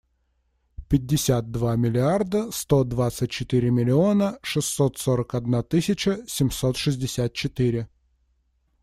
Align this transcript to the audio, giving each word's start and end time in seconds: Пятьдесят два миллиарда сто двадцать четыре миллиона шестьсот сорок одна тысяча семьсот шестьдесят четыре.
Пятьдесят 0.89 1.51
два 1.51 1.75
миллиарда 1.75 2.51
сто 2.51 2.83
двадцать 2.83 3.29
четыре 3.29 3.69
миллиона 3.69 4.39
шестьсот 4.41 4.97
сорок 4.97 5.35
одна 5.35 5.61
тысяча 5.61 6.25
семьсот 6.25 6.75
шестьдесят 6.75 7.33
четыре. 7.33 7.87